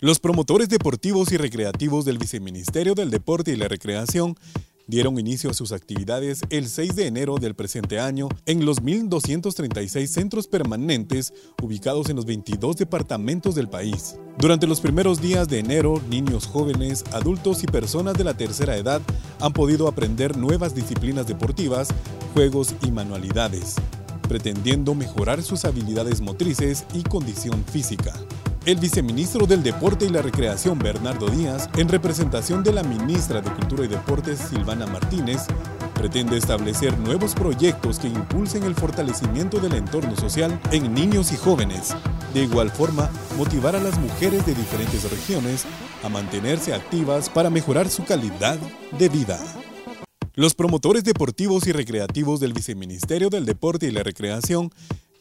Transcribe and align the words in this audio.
Los 0.00 0.20
promotores 0.20 0.68
deportivos 0.68 1.32
y 1.32 1.36
recreativos 1.36 2.04
del 2.04 2.18
Viceministerio 2.18 2.94
del 2.94 3.10
Deporte 3.10 3.50
y 3.50 3.56
la 3.56 3.66
Recreación 3.66 4.36
dieron 4.86 5.18
inicio 5.18 5.50
a 5.50 5.54
sus 5.54 5.72
actividades 5.72 6.42
el 6.50 6.68
6 6.68 6.94
de 6.94 7.08
enero 7.08 7.38
del 7.38 7.56
presente 7.56 7.98
año 7.98 8.28
en 8.46 8.64
los 8.64 8.80
1.236 8.80 10.06
centros 10.06 10.46
permanentes 10.46 11.34
ubicados 11.60 12.10
en 12.10 12.14
los 12.14 12.26
22 12.26 12.76
departamentos 12.76 13.56
del 13.56 13.68
país. 13.68 14.14
Durante 14.38 14.68
los 14.68 14.80
primeros 14.80 15.20
días 15.20 15.48
de 15.48 15.58
enero, 15.58 16.00
niños 16.08 16.46
jóvenes, 16.46 17.04
adultos 17.12 17.64
y 17.64 17.66
personas 17.66 18.14
de 18.14 18.22
la 18.22 18.34
tercera 18.34 18.76
edad 18.76 19.02
han 19.40 19.52
podido 19.52 19.88
aprender 19.88 20.36
nuevas 20.36 20.76
disciplinas 20.76 21.26
deportivas, 21.26 21.88
juegos 22.34 22.72
y 22.86 22.92
manualidades, 22.92 23.74
pretendiendo 24.28 24.94
mejorar 24.94 25.42
sus 25.42 25.64
habilidades 25.64 26.20
motrices 26.20 26.86
y 26.94 27.02
condición 27.02 27.64
física. 27.64 28.14
El 28.68 28.76
viceministro 28.76 29.46
del 29.46 29.62
Deporte 29.62 30.04
y 30.04 30.10
la 30.10 30.20
Recreación, 30.20 30.78
Bernardo 30.78 31.30
Díaz, 31.30 31.70
en 31.78 31.88
representación 31.88 32.62
de 32.62 32.74
la 32.74 32.82
ministra 32.82 33.40
de 33.40 33.50
Cultura 33.50 33.86
y 33.86 33.88
Deportes, 33.88 34.40
Silvana 34.40 34.86
Martínez, 34.86 35.46
pretende 35.94 36.36
establecer 36.36 36.98
nuevos 36.98 37.34
proyectos 37.34 37.98
que 37.98 38.08
impulsen 38.08 38.64
el 38.64 38.74
fortalecimiento 38.74 39.58
del 39.58 39.72
entorno 39.72 40.14
social 40.16 40.60
en 40.70 40.92
niños 40.92 41.32
y 41.32 41.38
jóvenes. 41.38 41.96
De 42.34 42.42
igual 42.42 42.68
forma, 42.68 43.10
motivar 43.38 43.74
a 43.74 43.80
las 43.80 43.98
mujeres 43.98 44.44
de 44.44 44.54
diferentes 44.54 45.10
regiones 45.10 45.64
a 46.02 46.10
mantenerse 46.10 46.74
activas 46.74 47.30
para 47.30 47.48
mejorar 47.48 47.88
su 47.88 48.04
calidad 48.04 48.58
de 48.98 49.08
vida. 49.08 49.40
Los 50.34 50.54
promotores 50.54 51.04
deportivos 51.04 51.66
y 51.66 51.72
recreativos 51.72 52.38
del 52.38 52.52
Viceministerio 52.52 53.30
del 53.30 53.46
Deporte 53.46 53.86
y 53.86 53.92
la 53.92 54.02
Recreación 54.02 54.70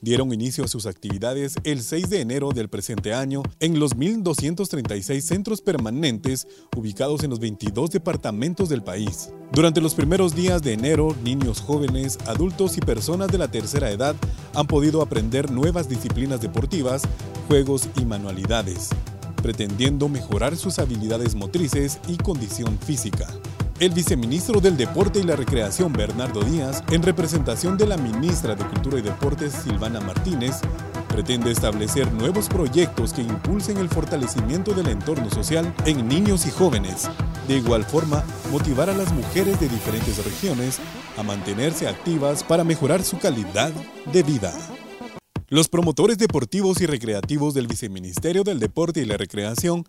dieron 0.02 0.34
inicio 0.34 0.64
a 0.64 0.68
sus 0.68 0.86
actividades 0.86 1.56
el 1.64 1.82
6 1.82 2.10
de 2.10 2.22
enero 2.22 2.52
del 2.52 2.70
presente 2.70 3.14
año 3.14 3.44
en 3.60 3.80
los 3.80 3.96
1.236 3.96 5.22
centros 5.22 5.62
permanentes 5.62 6.48
ubicados 6.76 7.24
en 7.24 7.30
los 7.30 7.40
22 7.40 7.92
departamentos 7.92 8.70
del 8.70 8.84
país. 8.84 9.32
Durante 9.52 9.82
los 9.82 9.96
primeros 9.96 10.36
días 10.36 10.62
de 10.62 10.74
enero, 10.74 11.16
niños 11.24 11.62
jóvenes, 11.62 12.18
adultos 12.28 12.78
y 12.78 12.82
personas 12.82 13.30
de 13.30 13.38
la 13.38 13.50
tercera 13.50 13.92
edad 13.92 14.16
han 14.54 14.68
podido 14.68 15.02
aprender 15.02 15.52
nuevas 15.52 15.90
disciplinas 15.90 16.42
deportivas, 16.42 17.04
juegos 17.48 17.90
y 18.00 18.06
manualidades, 18.06 18.90
pretendiendo 19.42 20.10
mejorar 20.10 20.58
sus 20.58 20.80
habilidades 20.80 21.36
motrices 21.36 22.00
y 22.08 22.18
condición 22.18 22.78
física. 22.80 23.28
El 23.80 23.92
viceministro 23.92 24.60
del 24.60 24.76
Deporte 24.76 25.20
y 25.20 25.24
la 25.24 25.36
Recreación, 25.36 25.94
Bernardo 25.94 26.42
Díaz, 26.42 26.84
en 26.90 27.04
representación 27.04 27.78
de 27.78 27.86
la 27.86 27.96
ministra 27.96 28.56
de 28.56 28.66
Cultura 28.66 28.98
y 28.98 29.04
Deportes, 29.04 29.54
Silvana 29.54 30.00
Martínez, 30.00 30.62
pretende 31.08 31.52
establecer 31.52 32.12
nuevos 32.12 32.50
proyectos 32.50 33.14
que 33.14 33.22
impulsen 33.22 33.78
el 33.78 33.88
fortalecimiento 33.88 34.74
del 34.74 34.88
entorno 34.88 35.30
social 35.30 35.76
en 35.86 36.08
niños 36.08 36.48
y 36.48 36.50
jóvenes. 36.50 37.08
De 37.48 37.58
igual 37.58 37.84
forma, 37.84 38.24
motivar 38.52 38.90
a 38.90 38.98
las 38.98 39.14
mujeres 39.14 39.60
de 39.60 39.70
diferentes 39.70 40.26
regiones 40.26 40.80
a 41.16 41.22
mantenerse 41.22 41.88
activas 41.88 42.44
para 42.44 42.64
mejorar 42.64 43.04
su 43.04 43.20
calidad 43.20 43.72
de 44.12 44.24
vida. 44.24 44.56
Los 45.50 45.70
promotores 45.70 46.18
deportivos 46.18 46.82
y 46.82 46.88
recreativos 46.88 47.54
del 47.54 47.68
Viceministerio 47.68 48.44
del 48.44 48.60
Deporte 48.60 49.02
y 49.02 49.06
la 49.06 49.18
Recreación 49.18 49.86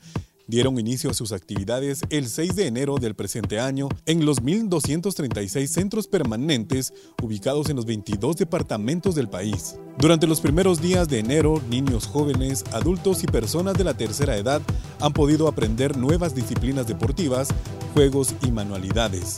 dieron 0.48 0.80
inicio 0.80 1.10
a 1.10 1.14
sus 1.14 1.30
actividades 1.30 2.00
el 2.10 2.26
6 2.26 2.56
de 2.56 2.66
enero 2.66 2.96
del 2.96 3.14
presente 3.14 3.60
año 3.60 3.88
en 4.06 4.24
los 4.24 4.42
1.236 4.42 5.66
centros 5.66 6.08
permanentes 6.08 6.92
ubicados 7.22 7.68
en 7.68 7.76
los 7.76 7.84
22 7.84 8.36
departamentos 8.36 9.14
del 9.14 9.28
país. 9.28 9.76
Durante 9.98 10.26
los 10.26 10.40
primeros 10.40 10.80
días 10.80 11.08
de 11.08 11.18
enero, 11.18 11.62
niños 11.68 12.06
jóvenes, 12.06 12.64
adultos 12.72 13.22
y 13.22 13.26
personas 13.26 13.74
de 13.74 13.84
la 13.84 13.94
tercera 13.94 14.36
edad 14.36 14.62
han 15.00 15.12
podido 15.12 15.46
aprender 15.46 15.96
nuevas 15.96 16.34
disciplinas 16.34 16.88
deportivas, 16.88 17.48
juegos 17.92 18.34
y 18.42 18.50
manualidades, 18.50 19.36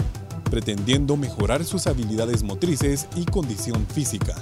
pretendiendo 0.48 1.16
mejorar 1.16 1.64
sus 1.64 1.88
habilidades 1.88 2.44
motrices 2.44 3.08
y 3.16 3.25
condición 3.25 3.84
física. 3.87 4.37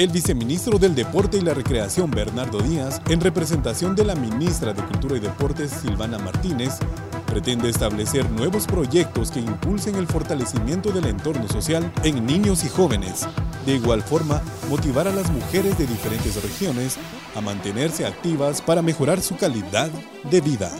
El 0.00 0.08
viceministro 0.08 0.78
del 0.78 0.94
Deporte 0.94 1.36
y 1.36 1.42
la 1.42 1.52
Recreación, 1.52 2.10
Bernardo 2.10 2.62
Díaz, 2.62 3.02
en 3.10 3.20
representación 3.20 3.94
de 3.94 4.06
la 4.06 4.14
ministra 4.14 4.72
de 4.72 4.82
Cultura 4.82 5.18
y 5.18 5.20
Deportes, 5.20 5.72
Silvana 5.72 6.18
Martínez, 6.18 6.78
pretende 7.26 7.68
establecer 7.68 8.30
nuevos 8.30 8.66
proyectos 8.66 9.30
que 9.30 9.40
impulsen 9.40 9.96
el 9.96 10.06
fortalecimiento 10.06 10.90
del 10.90 11.04
entorno 11.04 11.46
social 11.48 11.92
en 12.02 12.24
niños 12.24 12.64
y 12.64 12.70
jóvenes. 12.70 13.28
De 13.66 13.74
igual 13.74 14.00
forma, 14.00 14.40
motivar 14.70 15.06
a 15.06 15.12
las 15.12 15.30
mujeres 15.30 15.76
de 15.76 15.86
diferentes 15.86 16.42
regiones 16.42 16.96
a 17.34 17.42
mantenerse 17.42 18.06
activas 18.06 18.62
para 18.62 18.80
mejorar 18.80 19.20
su 19.20 19.36
calidad 19.36 19.90
de 20.30 20.40
vida. 20.40 20.72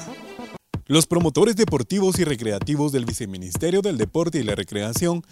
Los 0.86 1.06
promotores 1.06 1.56
deportivos 1.56 2.18
y 2.18 2.24
recreativos 2.24 2.90
del 2.90 3.04
Viceministerio 3.04 3.82
del 3.82 3.98
Deporte 3.98 4.38
y 4.38 4.44
la 4.44 4.54
Recreación 4.54 5.22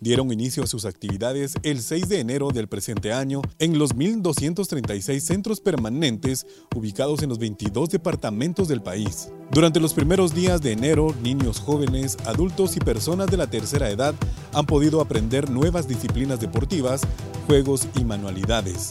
dieron 0.00 0.32
inicio 0.32 0.62
a 0.62 0.66
sus 0.66 0.84
actividades 0.84 1.54
el 1.62 1.80
6 1.80 2.08
de 2.08 2.20
enero 2.20 2.50
del 2.50 2.68
presente 2.68 3.12
año 3.12 3.42
en 3.58 3.78
los 3.78 3.94
1.236 3.94 5.20
centros 5.20 5.60
permanentes 5.60 6.46
ubicados 6.74 7.22
en 7.22 7.28
los 7.28 7.38
22 7.38 7.90
departamentos 7.90 8.68
del 8.68 8.82
país. 8.82 9.30
Durante 9.50 9.80
los 9.80 9.94
primeros 9.94 10.34
días 10.34 10.60
de 10.60 10.72
enero, 10.72 11.14
niños 11.22 11.60
jóvenes, 11.60 12.16
adultos 12.26 12.76
y 12.76 12.80
personas 12.80 13.28
de 13.28 13.36
la 13.36 13.46
tercera 13.46 13.90
edad 13.90 14.14
han 14.52 14.66
podido 14.66 15.00
aprender 15.00 15.50
nuevas 15.50 15.88
disciplinas 15.88 16.40
deportivas, 16.40 17.02
juegos 17.46 17.88
y 17.98 18.04
manualidades, 18.04 18.88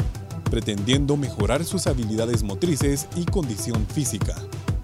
pretendiendo 0.50 1.18
mejorar 1.18 1.66
sus 1.66 1.88
habilidades 1.88 2.44
motrices 2.44 3.08
y 3.16 3.26
condición 3.26 3.86
física. 3.88 4.36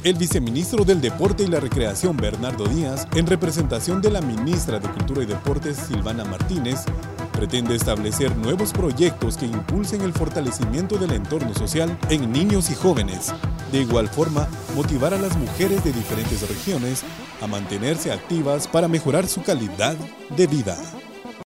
El 0.03 0.15
viceministro 0.15 0.83
del 0.83 0.99
Deporte 0.99 1.43
y 1.43 1.47
la 1.47 1.59
Recreación, 1.59 2.17
Bernardo 2.17 2.65
Díaz, 2.65 3.07
en 3.13 3.27
representación 3.27 4.01
de 4.01 4.09
la 4.09 4.19
ministra 4.19 4.79
de 4.79 4.89
Cultura 4.89 5.21
y 5.21 5.27
Deportes, 5.27 5.77
Silvana 5.77 6.25
Martínez, 6.25 6.85
pretende 7.33 7.75
establecer 7.75 8.35
nuevos 8.35 8.73
proyectos 8.73 9.37
que 9.37 9.45
impulsen 9.45 10.01
el 10.01 10.11
fortalecimiento 10.11 10.97
del 10.97 11.11
entorno 11.11 11.53
social 11.53 11.95
en 12.09 12.31
niños 12.31 12.71
y 12.71 12.73
jóvenes. 12.73 13.31
De 13.71 13.81
igual 13.81 14.07
forma, 14.07 14.47
motivar 14.75 15.13
a 15.13 15.19
las 15.19 15.37
mujeres 15.37 15.83
de 15.83 15.93
diferentes 15.93 16.49
regiones 16.49 17.03
a 17.39 17.45
mantenerse 17.45 18.11
activas 18.11 18.67
para 18.67 18.87
mejorar 18.87 19.27
su 19.27 19.43
calidad 19.43 19.95
de 20.35 20.47
vida. 20.47 20.77